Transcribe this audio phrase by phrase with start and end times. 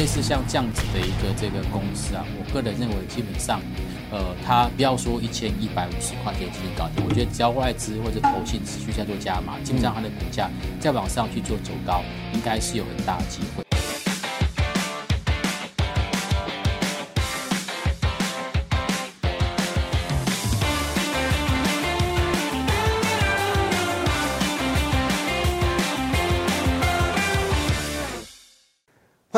[0.00, 3.60] 类似像这样子的一个这个公司啊，我个人认为基本上，
[4.10, 10.48] 呃，它不要说一千一百五十块可以进行搞定，我觉得只要外资或者投信持续在做加码，基本上它的股价
[10.80, 12.02] 再往上去做走高，
[12.32, 13.69] 应该是有很大的机会。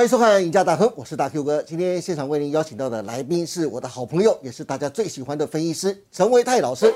[0.02, 1.62] 欢迎收看《赢家大亨》，我是大 Q 哥。
[1.62, 6.92] 今天现场为您邀请到的来宾是我的好朋友，也是大家最喜欢的分析师陈维泰老师。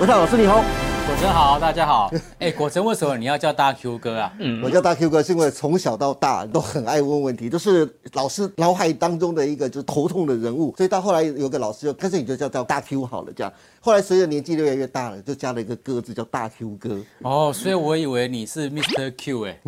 [0.00, 0.64] 维泰老师你好，
[1.06, 2.10] 果真好，大家好。
[2.38, 4.32] 哎，果真为什么你要叫大 Q 哥啊？
[4.38, 13.52] 嗯我叫大 Q 哥是因为从小到大都很爱问问题，都是老师脑海当中的一个就是头痛的人物，所以到后来有个老师就干脆你就叫叫大 Q 好了，这样。
[13.80, 16.96] 后来随着年纪越来越大了，就加了一个哥字叫大 Q 哥。
[17.22, 19.12] 哦，所以我以为你是 Mr.
[19.16, 19.58] Q 哎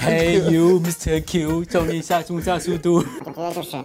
[0.00, 1.22] ，Hey you Mr.
[1.26, 3.04] Q，重力下速下速度。
[3.24, 3.76] 我觉得就是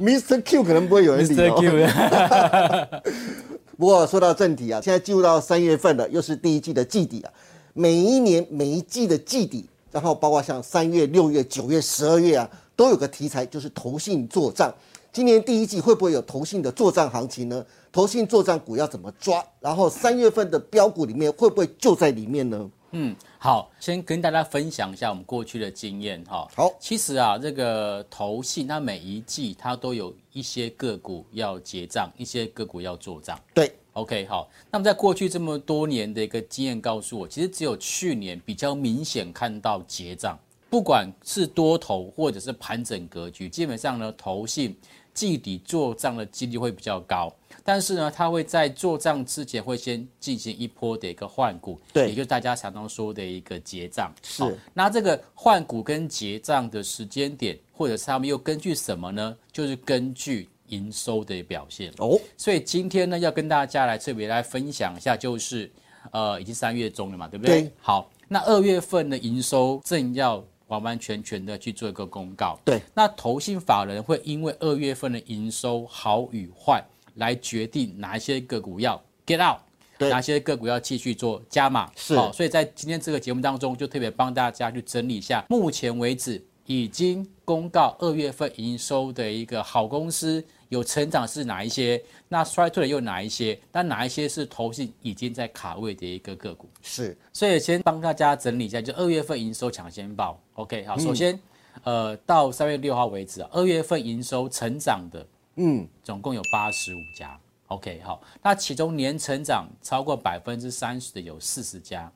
[0.00, 0.40] Mr.
[0.42, 1.52] Q 可能不会有人理 Mr.
[1.52, 1.60] 哦。
[1.60, 3.10] Q，
[3.80, 7.32] 不过说到正题啊，现在进入到三月份了，又是第一季的季底啊。
[7.72, 14.70] 每一年每一季的季底，然后包括像三月、六月、九月、十二月啊，都有个题材，就是投信做账。
[15.10, 17.64] 今年第一季会不会有投信的做账行情呢？
[17.90, 19.42] 投信做账股要怎么抓？
[19.60, 22.70] 然后三月份的标股里面会不会就在里面呢？
[22.92, 26.48] 嗯，好，先跟大家分享一下我们过去的经验哈。
[26.56, 33.38] 好其实啊，这个投信它每一季它都有一些个股要结账，一些个股要做账。
[33.54, 40.36] 对，OK，好，那么在过去这么多年的一个经验告诉我，其实只有去年比较明显看到结账，
[40.68, 44.76] 不管是多头或者是盘整格局，基本上呢，投信
[45.12, 47.32] 季底做账的几率会比较高，
[47.64, 54.12] 但是呢，它会在做账之前会先进行一波的一个换股，对也就是大家常常说的一个结账。
[54.22, 59.36] 是好那这个换股跟结账的时间点，或者是他们又根据什么呢？
[59.52, 61.92] 就是根据营收的表现。
[61.98, 65.70] 哦，所以今天呢，要跟大家来特别来分享一下，就是
[66.12, 67.62] 呃，已经三月中了嘛，对不对？
[67.62, 72.58] 对好，那二月份的营收正要完完全全的去做一个公告。
[72.64, 76.82] 对，那投信法人会因为二月份的营收好与坏，
[77.16, 79.60] 来决定哪一些个股要 get out。
[79.98, 81.92] 对哪些个股要继续做加码？
[81.94, 92.02] 是好，所以在今天这个节目当中，就特别帮大家去整理一下，目前为止已经公告二月份营收的一个好公司，有成长是哪一些？
[92.28, 93.58] 那衰退的又哪一些？
[93.72, 96.68] 那哪一些是投信已经在卡位的一个个股？
[96.80, 100.40] 是所以先帮大家整理一下，就二月份营收抢先报。
[100.54, 101.38] OK，好，首先，
[101.82, 105.26] 呃，到三月六号为止啊，二月份营收成长的
[105.56, 107.36] 嗯，总共有八十五家。
[107.66, 112.10] OK，好，那其中年成长超过百分之三十的有四十家。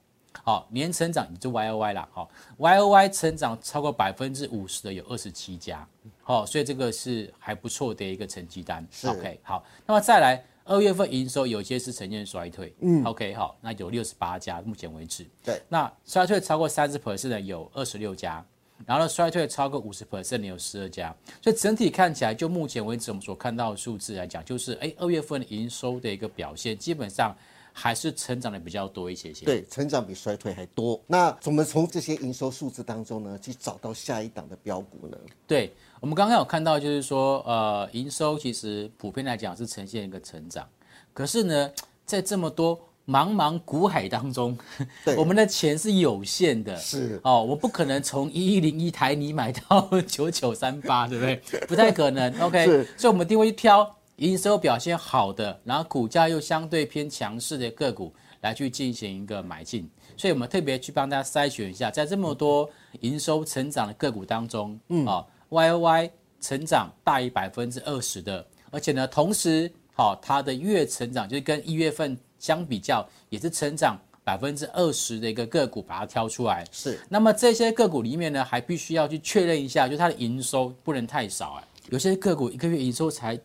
[0.45, 5.85] 好，年成长你就 Y O Y 啦，好，Y O Y 成长超过百分之五十的有二十七家。
[6.25, 8.85] 好，所以这个是还不错的一个成绩单。
[9.05, 12.75] OK，好，那么再来二月份营收有些是呈现衰退。
[12.81, 15.27] 嗯，OK，好，那有六十八家，目前为止。
[15.45, 18.43] 对，那衰退超过三十 percent 的有二十六家，
[18.87, 27.37] 然后呢，衰退超过五十 percent 的有十二家，所以整体看起来，就目前为止我们所看到的数字来讲，就是哎，二月份的营收的一个表现，基本上
[27.77, 30.99] 还是成长的比较多一些些。，对，成长比衰退还多。
[31.09, 35.19] 那怎么从这些营收数字当中呢，去找到下一档的标股呢？
[35.45, 40.67] 对我们刚刚有看到，就是说，呃，营收其实普遍来讲是呈现一个成长，
[41.13, 41.71] 可是呢，
[42.07, 44.57] 在这么多茫茫股海当中
[45.05, 51.61] 对，我们的钱是有限的，是哦，我不可能从一一零一台你买到九九三八，对不对？
[51.67, 52.33] 不太可能。
[52.41, 52.65] OK，
[52.97, 59.91] 所以我们一定会去挑营收表现好的，然后股价又相对偏强势的个股来去进行一个买进。
[60.17, 62.71] 所以我们特别去帮大家筛选一下，在这么多
[63.01, 66.11] 营收成长的个股当中，嗯啊、y O Y
[66.41, 76.65] 成长大于百分之二十的，而且呢，同时好、它的月成长就是跟一月份相比较，也是成长百分之二十的一个个股，把它挑出来。
[76.71, 81.65] 是那么这些个股里面呢，还必须要去确认一下，就它的营收不能太少啊。
[81.91, 83.39] 有些个股一个月营收才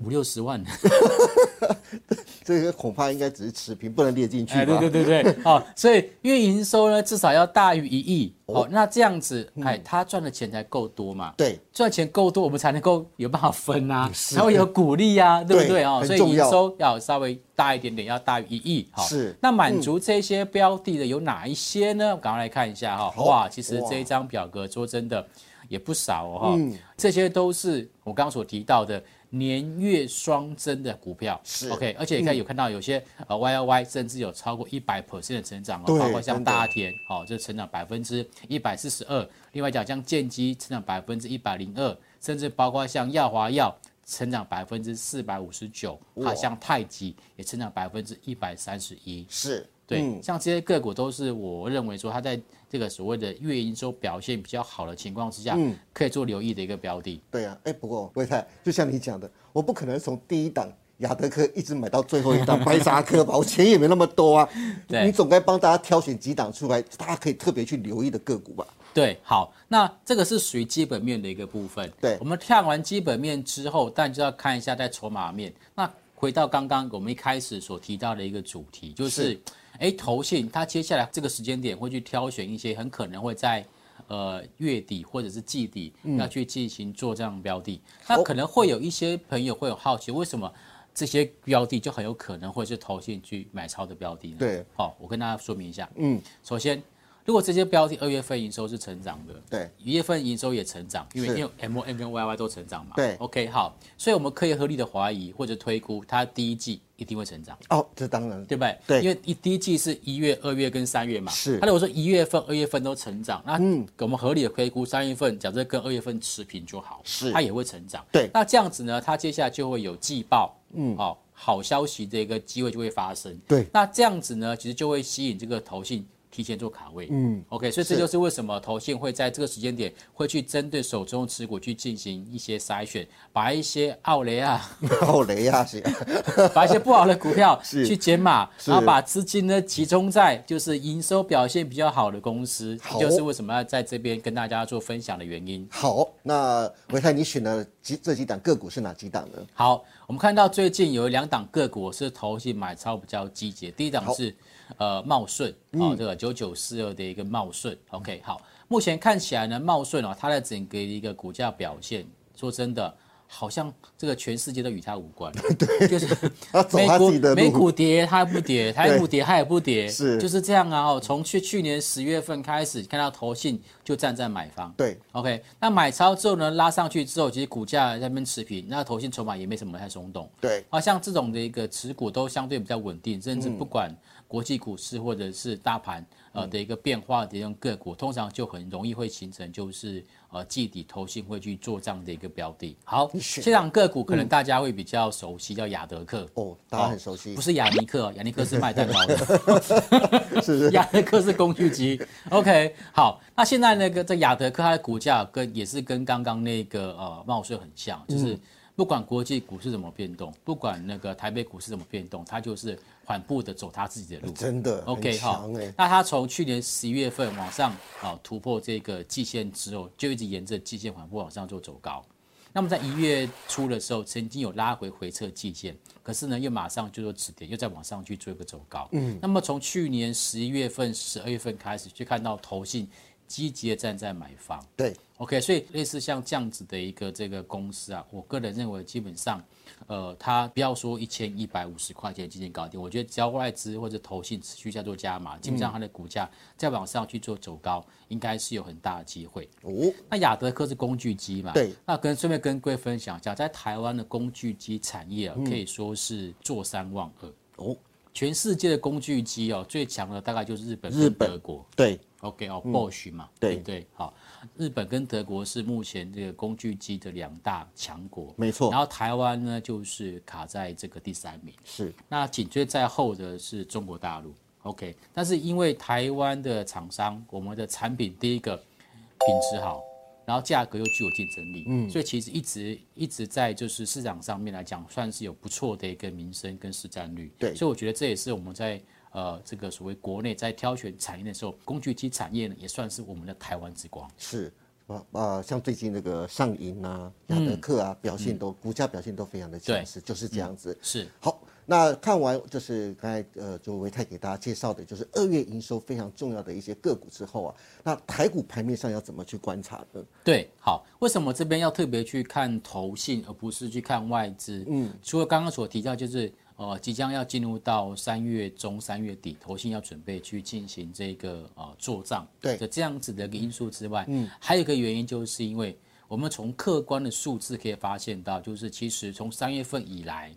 [0.00, 0.62] 五六十万，
[2.44, 4.60] 这个恐怕应该只是持平，不能列进去吧？
[4.60, 11.32] 哎，对对对对， 哦，所以月营收呢至少要大于一亿，哦，那这样子，哎，他赚的钱才够多嘛。
[11.36, 16.04] 对赚钱够多，我们才能够有办法分啊，才会有鼓励啊，对不对啊？
[16.04, 18.88] 所以营收要稍微大一点点，要大于一亿。
[18.92, 22.14] 好是那满足这些标的的有哪一些呢？
[22.18, 23.10] 赶快来看一下哈。
[23.10, 25.26] 好哇，其实哇这一张表格说真的
[25.68, 26.54] 也不少哦哈。
[26.58, 26.76] 嗯。
[26.96, 31.68] 这些都是我刚刚所提到的年月双增的股票，是。
[31.68, 43.72] OK，而且你看有看到有些呃 Y Y Y 甚至有超过一百 percent 的成长哦，包括像大田，哦，这成长百分之一百四十二，另外讲像建机成长百分之一百零二，甚至包括像耀华药
[44.06, 46.28] 成长百分之四百五十九，哇。
[46.30, 52.38] 好像太极也成长百分之一百三十一，是，对，嗯像这些个股都是我认为说它在
[52.70, 57.20] 这个所谓的月营收表现比较好的情况之下，嗯可以做留意的一个标的。
[57.30, 64.48] 对啊，哎，不过魏太，就像你讲的，我不可能从第一档雅德科一直买到最后一档 白沙科吧，我钱也没那么多啊。
[64.86, 68.66] 对你总该帮大家挑选几档出来，大家可以特别去留意的个股吧。
[68.92, 71.90] 对，好，那这个是属于基本面的一个部分。
[72.00, 75.52] 对我们看完基本面之后，但就要看一下在筹码面。
[75.74, 79.40] 那回到刚刚我们一开始所提到的一个主题，就是是，
[79.78, 83.64] 哎，投信它接下来这个时间点会去挑选一些很可能会在。
[84.06, 87.78] 呃，月底或者是季底要去进行做这样的标的，
[88.08, 90.50] 那可能会有一些朋友会有好奇，为什么
[90.94, 94.36] 这些标的就很有可能会是投信去买超的标的呢？
[94.38, 95.86] 对，好，我跟大家说明一下。
[95.96, 96.82] 嗯，首先，
[97.28, 102.94] 如果这些标的二月份营收是成长的，对，一月份营收也成长，因为因为 M O N 跟 Y Y 都成长嘛。
[102.96, 108.42] 对，OK 好，所以我们可以合理的怀疑或者推估，它第一季一定会成长，哦，这当然。
[108.46, 108.78] 对不对？
[108.86, 109.02] 对。
[109.02, 111.30] 因为一第一季是一月、二月跟三月嘛。
[111.30, 111.58] 是。
[111.58, 117.30] 它如果说一月份、二月份都成长，那嗯，我们合理的推估，三月份假设跟二月份持平就好，是。
[117.30, 118.02] 它也会成长。
[118.10, 118.30] 对。
[118.32, 123.38] 那这样子呢，它接下来就会有季报，嗯，哦，好消息的一个机会就会发生。
[123.46, 123.66] 对。
[123.70, 126.06] 那这样子呢，其实就会吸引这个投信
[126.38, 127.08] 提前做卡位。
[127.10, 134.64] 嗯，OK，所以这就是为什么投信会在这个时间点会去针对手中持股去进行一些筛选，把一些奥雷啊，
[135.02, 135.82] 奥雷啊，是，
[136.54, 138.70] 把一些不好的股票 去减码，是。
[138.70, 143.00] 然后把资金呢集中在就是营收表现比较好的公司，好。
[143.00, 145.66] 就是为什么要在这边跟大家做分享的原因。
[145.68, 149.38] 好，那维泰，你选的几这几档个股是哪几档呢？
[149.54, 154.34] 好，我们看到最近有两档个股是投信买超比较积极，第一档是
[154.76, 162.94] 呃茂顺，哦，这个九九九四二的一个茂顺，OK，好，目前看起来呢，茂顺啊，它的整个一个股价表现，说真的。
[163.30, 166.08] 好像这个全世界都与他无关， 对，就是
[166.72, 170.18] 美股美股跌它不跌，台股跌它也不跌，是。
[170.18, 170.86] 就是这样啊。
[170.86, 180.28] 哦，从去去年十月份开始，看到投信就站在买方，对，OK，那买超之后呢，拉上去之后，其实股价在那边持平，那投信筹码也没什么太松动。
[180.40, 183.94] 对，啊，像这种的一个持股都相对比较稳定，甚至不管
[184.26, 192.76] 国际股市或者是大盘呃的一个变化的这种个股，通常就很容易会形成就是呃季底投信会去做这样的一个标的。
[192.84, 196.28] 好，选这档个股可能大家会比较熟悉，叫雅德克。
[196.34, 200.42] 哦，大家很熟悉不，是雅尼克哦，雅尼克是卖蛋糕的。
[200.42, 202.00] 是 是，雅 德克是工具机
[202.30, 208.38] ，OK，好，那现在那个这雅德克它的股价跟也是跟刚刚那个呃茂顺很像，就是
[208.74, 214.32] 不管国际股市怎么变动，不管那个台北股市怎么变动，它就是缓步的走它自己的路。
[214.32, 222.04] 真的 OK 好哎，，那它从去年十一月份往上啊突破这个季线之后，就一直沿着季线缓步往上做走高。
[222.52, 228.88] 那么在一月初的时候，曾经有拉回回撤季线，可是呢又马上就说止跌，又再往上去做一个走高。
[228.92, 232.88] 嗯，那么从去年十一月份、十二月份开始，就看到投信
[233.26, 234.64] 积极的站在买方。
[234.74, 239.42] 对，OK，所以类似像这样子的一个这个公司啊，我个人认为基本上，
[239.88, 249.48] 呃，它不要说一千一百五十块钱进行搞定，我觉得只要外资或者投信持续在做加码，基本上它的股价再往上去做走高，应该是有很大的机会。
[249.62, 251.52] 哦，那亚德科是工具机嘛？
[251.52, 251.74] 对。
[251.84, 257.32] 那跟顺便跟各位分享一下，在台湾的工具机产业啊，可以说是坐山望二。
[257.56, 257.76] 哦，
[258.14, 261.66] 全世界的工具机哦，最强的大概就是日本日本德国。
[261.74, 264.14] 对，OK 哦，Bosch 嘛，对不对，好，
[264.56, 268.70] 日本跟德国是目前这个工具机的两大强国，没错。
[268.70, 274.32] 然后台湾呢，就是卡在这个第三名，是，那紧追在后的是中国大陆。
[274.62, 279.80] OK，但是因为台湾的厂商，我们的产品第一个品质好，
[280.26, 287.32] 然后价格又具有竞争力，嗯，所以其实一直一直在就是市场上面来讲，算是有不错的一个名声跟市占率。
[287.38, 287.54] 对。
[287.54, 288.80] 所以我觉得这也是我们在
[289.18, 294.08] 呃这个所谓国内在挑选产业的时候，工具机产业呢也算是我们的台湾之光。
[294.16, 294.52] 是。
[294.88, 300.74] 啊啊，像最近那个上银啊、雅德克啊，表现都股价表现都非常的强势，就是这样子。
[300.80, 310.02] 是，好，那看完就是刚才呃，就维泰给大家介绍的，就是二月营收非常重要的一些个股之后啊，那台股盘面上要怎么去观察呢？
[310.24, 314.64] 对，好，为什么这边要特别去看投信，而不是去看外资？
[314.68, 322.26] 嗯，除了刚刚所提到，就是呃，即将要进入到三月中、三月底，投信要准备去进行这个呃做账。
[322.40, 322.56] 对。
[322.56, 330.32] 的这样子的一个因素之外，嗯，还有一个原因就是因为我们从客观的数字可以发现到，就是其实从三月份以来，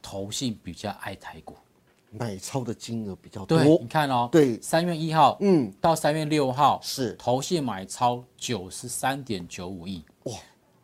[0.00, 1.56] 投信比较爱台股。
[2.10, 7.14] 买超的金额比较对，多你，看哦，对三月一号，嗯，到三月六号，是。
[7.18, 10.32] 投信买超九十三点九五亿，哇，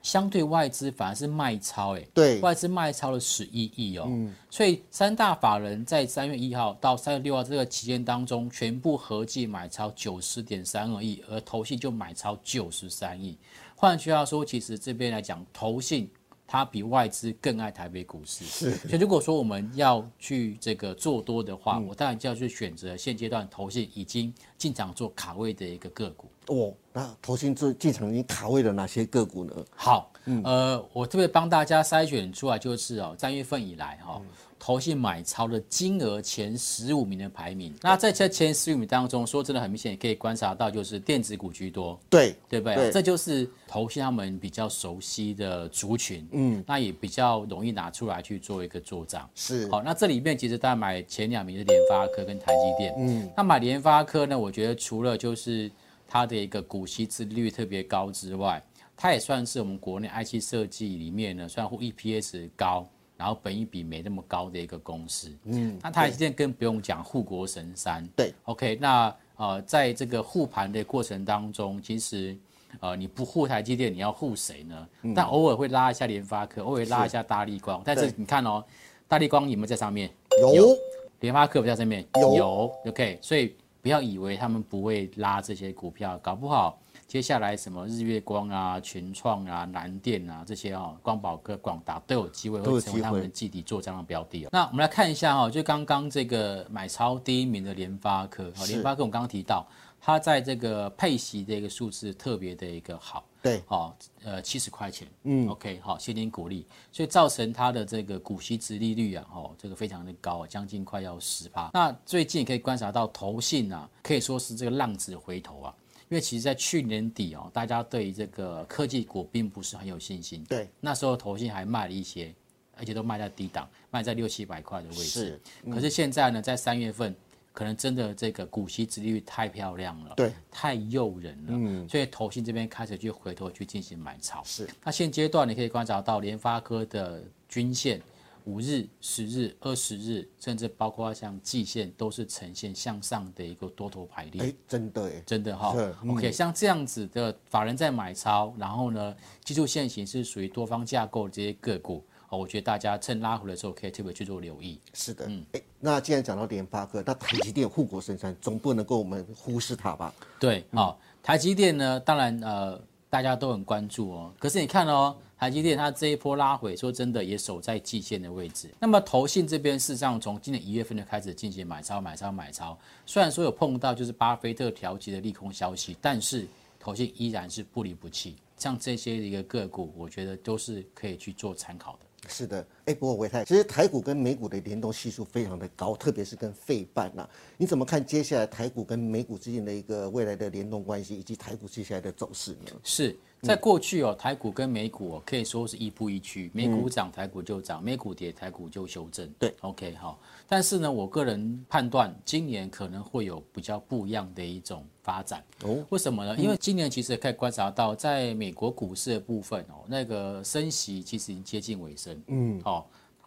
[0.04, 4.06] 相对外资反而是卖超，哎，对外资卖超了十一亿哦，
[4.50, 13.34] 所以三大法人在三月一号到三月六号这个期间当中，全部合计买超九十点三二亿，而投信就买超九十三亿。
[13.74, 16.08] 换句话说，其实这边来讲，投信
[16.46, 18.70] 它比外资更爱台北股市，是。
[18.88, 26.28] 所以如果说我们要去这个做多的话，我当然就要去选择现阶段投信已经进场做卡位的一个个股。
[26.48, 29.54] 哦，那投信做进场已经卡位的哪些个股呢？
[29.74, 30.12] 好，
[30.44, 34.20] 呃，我特别帮大家筛选出来，就是哦，三月份以来哈、
[34.64, 37.74] 投信买超的金额前十五名的排名。
[37.82, 42.76] 那在这前十五名当中，说真的很明显，可以观察到，就是电子股居多，对，对不对？
[42.76, 49.28] 对这就是投信他们比较熟悉的族群，嗯，那也比较容易拿出来去做一个做账。
[49.34, 52.94] 是好，那这里面其实大家买前两名是联发科跟台积电。
[52.96, 55.70] 嗯，那买联发科呢，我觉得除了就是
[56.08, 58.62] 它的一个股息殖利率特别高之外，
[58.96, 65.30] 它也算是我们国内 IC 设计里面呢，算乎 EPS 高，然后本益比没那么高的一个公司。
[65.44, 68.06] 嗯，那台积电更不用讲，护国神山。
[68.16, 72.36] 对，OK，那呃，在这个护盘的过程当中，其实。
[72.80, 74.88] 呃，你不护台积电，你要护谁呢？
[75.14, 77.80] 但偶尔会拉一下联发科，偶尔拉一下大力光。
[77.84, 78.64] 但是你看哦，
[79.06, 80.10] 大力光有没有在上面？
[80.52, 80.76] 有
[81.20, 82.04] 联发科不在上面
[82.36, 94.48] 有 OK，所以不要以为他们不会拉这些股票，搞不好接下来什么日月光啊、群创啊、南电啊这些哦，光宝科、广达都有机会会会成为他们的基底做这样的标的、哦。
[94.52, 99.66] 那我们来看一下哈、哦，就刚刚这个买超第一名的联发科，哦，是联发科我们刚刚提到，
[100.00, 103.24] 它在这个配息的一个数字特别的一个好。
[103.42, 103.94] 对哦，
[104.24, 111.70] 呃，七十块钱，嗯，OK，好，现金股利，所以造成它的这个股息值利率啊，哦，这个非常的高，将近快要十趴。
[111.74, 115.74] 那最近可以观察到投信啊，可以说是这个浪子回头啊，
[116.14, 122.32] 因为其实在去年底哦，大家对于这个科技股并不是很有信心，对，那时候投信还卖了一些，
[122.76, 125.02] 而且都卖在低档，卖在六七百块的位置。
[125.04, 127.12] 是，可是现在呢，在三月份，
[127.52, 134.40] 可能真的这个股息值利率太漂亮了，对，太诱人了，嗯，所以投信这边开始去回头去进行买超。
[134.44, 138.00] 是那现阶段你可以观察到联发科的均线。
[138.44, 144.42] 五日、十日、二十日，甚至包括像季线，都是呈现向上的一个多头排列。
[144.42, 145.74] 哎，真的哎，真的哈、
[146.06, 154.78] OK，像这样子的法人在买超，然后呢，技术线型是属于多方架构的这些个股，哦，我觉得大家趁拉回的时候可以特别去做留意。
[154.92, 160.12] 是的，哎，那既然讲到联发科，那台积电护国神山，总不能够我们忽视它吧？
[160.38, 162.78] 对，好、台积电呢，当然呃，
[163.14, 164.34] 大家都很关注哦。
[164.40, 168.68] 可是你看哦，台积电它这一波拉回，说真的也守在季线的位置。
[168.80, 172.76] 那么投信这边事实上从今年一月份就开始进行买超、买超、买超。
[173.06, 176.44] 虽然说有碰到就是巴菲特调节的利空消息，但是
[176.80, 178.34] 投信依然是不离不弃。
[178.56, 182.28] 像这些的一个个股，我觉得都是可以去做参考的。
[182.28, 192.72] 是的，哎，不过维泰，其实台股跟美股的联动系数非常的高，特别是跟费半呐、你怎么看接下来台股跟美股之间的一个未来的联动关系，以及台股接下来的走势呢？
[192.82, 199.30] 是在过去哦，台股跟美股哦可以说是一步一趋，美股涨台股就涨，美股跌台股就修正。
[199.38, 200.18] 对，OK 好。
[200.48, 205.44] 但是呢，我个人判断今年可能会有比较不一样的一种发展。
[205.62, 206.34] 哦，为什么呢？
[206.38, 212.18] 因为今年其实可以观察到，在美国股市的部分哦，那个升息其实已经接近尾声。
[212.28, 212.73] 嗯，哦。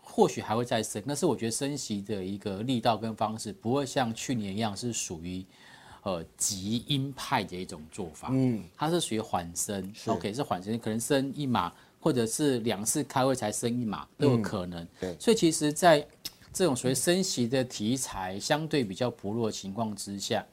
[0.02, 5.46] 或许还会再升，但是我觉得升息的一个力道跟方式不会像去年一样是属于
[6.04, 14.88] 呃极鹰派的一种做法，嗯，它是属于缓升，OK 是缓升，可能升一码，或者是两次开会才升一码都有可能。
[15.00, 15.16] 对。
[15.20, 16.08] 所以其实，在
[16.54, 20.44] 这种所谓升息的题材相对比较薄弱的情况之下，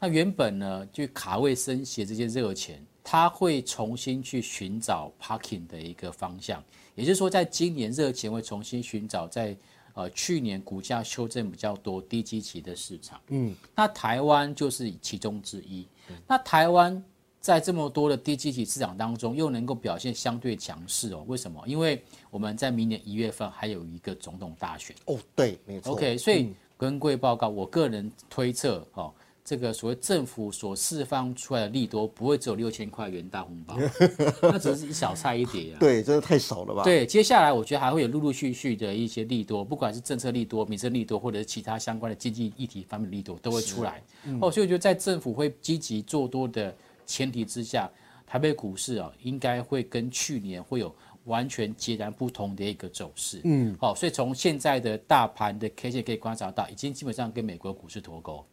[0.00, 9.54] 那原本呢就卡位升息的这些热钱，它会重新去寻找 parking 的一个方向，也就是说，在今年热钱会重新寻找在
[9.92, 13.20] 呃去年股价修正比较多低基期的市场。
[13.28, 15.86] 嗯，那台湾就是其中之一。
[16.26, 17.02] 那台湾
[17.40, 21.22] 在这么多的低基期市场当中，又能够表现相对强势哦？
[21.26, 21.62] 为什么？
[21.66, 24.96] 因为我们在明年一月份还有一个总统大选。
[25.04, 25.92] 哦，对，没错。
[25.92, 29.12] OK，所以跟各位报告，我个人推测哦，
[29.44, 33.76] 这个所谓政府所释放出来的利多，不会只有六千块元大红包，
[34.40, 35.76] 那只是一小菜一碟啊。
[35.78, 44.02] 对，真的太少了吧？，对，接下来我觉得还会有陆陆续续的一些利多，不管是政策利多、民生利多，或者是其他相关的经济议题方面的利多，都会出来。
[44.40, 46.74] 哦，所以我觉得在政府会积极做多的
[47.04, 47.90] 前提之下，
[48.26, 50.92] 台台北股市啊，应该会跟去年会有
[51.26, 53.40] 完全截然不同的一个走势。
[53.44, 58.44] 嗯，好，所以从现在的大盘的 K 线可以观察到，已经基本上跟美国股市脱钩。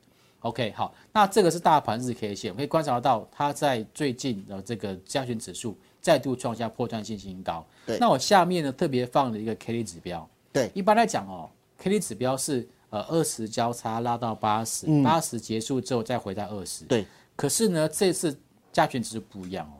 [0.41, 7.65] OK，好，那这个是大盘日 K 线，可以观察到它在最近的这个加权指数再度创下破断性新高。
[7.85, 10.27] 对那我下面呢特别放了一个 K D 指标。
[10.51, 16.85] 对，一般来讲哦，K D 指标是呃二十交叉拉到八十、八十结束之后再回到二十。
[16.85, 17.05] 对，
[17.35, 18.35] 可是呢，这次
[18.73, 19.77] 加权指数不一样哦，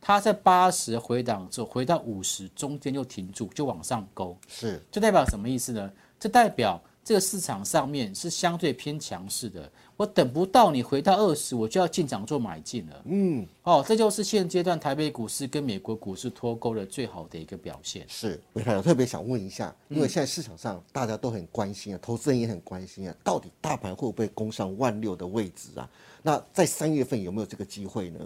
[0.00, 5.90] 它在八十回档之后回到五十，中间就停住，就往上勾，是这代表什么意思呢？
[6.20, 13.02] 这代表这个市场上面是相对偏强势的，我等不到你回到二十，我就要进场做买进了。
[13.06, 18.06] 嗯，哦，这就是现阶段台北股市跟美国股市脱钩的最好的一个表现。
[18.08, 25.90] 是，我特别想问一下，因嗯为现在市场上大家都很关心啊，投资人也很关心啊，到底大盘会不会攻上万六的位置啊？
[26.22, 28.20] 那在三月份有没有这个机会呢？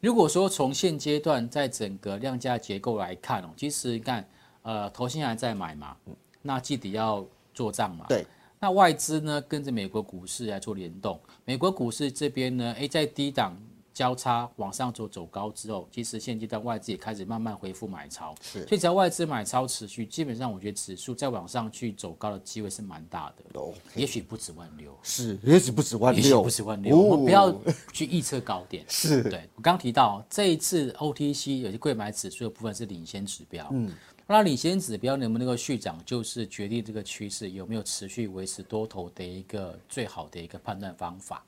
[0.00, 4.24] 如果说从现阶段在整个量价结构来看哦，其实你看，
[4.62, 5.96] 呃，投信还在买嘛，
[6.42, 7.26] 那季底要
[7.60, 8.24] 做账嘛，对，
[8.58, 13.54] 那外资呢跟着美国股市来做联动，美国股市这边呢，诶，在低档
[13.92, 18.66] 交叉往上走走高之后，其实现阶段外资也开始慢慢恢复买超，是。
[18.66, 23.60] 所以只要外资买超持续，基本上我觉得指数再往上去走高的机会是蛮大的
[23.94, 24.96] 也许不止万六。
[25.02, 27.54] 是，也许不止万也许六，不止万六，我们不要
[27.92, 28.82] 去预测高点。
[28.88, 29.22] 是。
[29.24, 33.92] 对我刚提到这一次 OTC 有些贵买指数的部分是领先指标，嗯，
[34.32, 41.44] 那领先指标能不能够续涨，就是决定这个趋势有没有持续维持多头的一个最好的一个判断方法。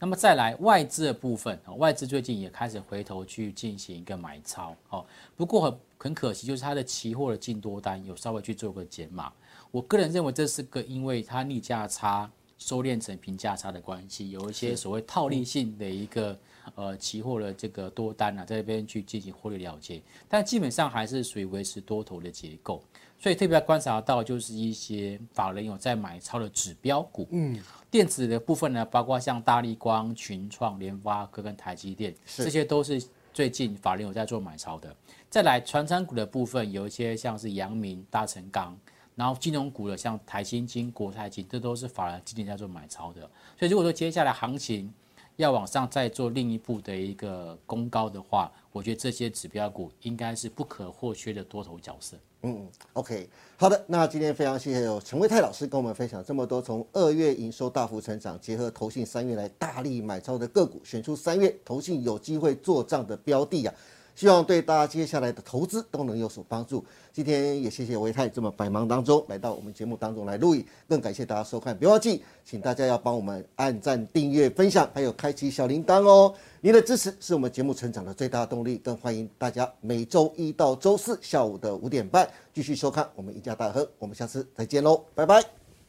[0.00, 9.32] 那么再来外资的部分，哦外资最近也开始回头去进行一个买超，哦，不过很很可惜，就是它的期货的净多单有稍微去做个减码。
[9.70, 16.36] 我个人认为这是个因为它逆价差收敛成平价差的关系，有一些所谓套利性的一个
[16.74, 22.82] 呃期货的这个多单啊，在这边去进行获利了结，但基本上还是属于维持多头的结构。
[23.16, 27.58] 所以特别观察到就是一些法人有在买超的指标股，嗯，
[27.90, 33.02] 电子的部分呢，包括像大力光、群创、联发科跟台积电，这些都是
[33.32, 34.94] 最近法人有在做买超的。
[35.30, 38.76] 再来，传产股的部分有一些像是阳明、大成钢，
[39.14, 43.22] 然后金融股的像台新金、国泰金，这都是法人今年在做买超的。
[43.58, 44.92] 所以如果说接下来行情
[45.36, 52.16] 要往上再做另一步的一个攻高的话，我觉得这些指标股应该是不可或缺的多头角色。
[52.42, 63.74] 嗯，OK，好的，那今天非常谢谢有陈维泰老师跟我们分享这么多，从二月营收大幅成长，结合投信三月来大力买超的个股，选出三月投信有机会做账的标的啊，
[64.14, 66.84] 希望对大家接下来的投资都能有所帮助。
[67.12, 76.34] 今天也谢谢维泰这么百忙当中来到我们节目当中来录影，更感谢大家收看，别忘记，请大家要帮我们按赞、订阅、分享，还有开启小铃铛哦。
[76.60, 83.86] 您的支持是我们节目成长的最大动力，更欢迎大家每周一到周四下午的五点半继续收看我们一家大亨。
[83.98, 85.42] 我们下次再见喽，拜拜。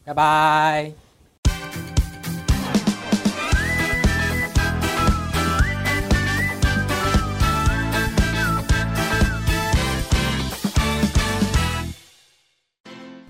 [0.04, 1.05] 拜拜。